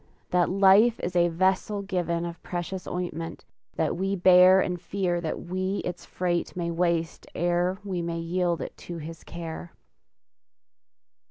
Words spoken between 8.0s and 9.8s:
may yield it to His care!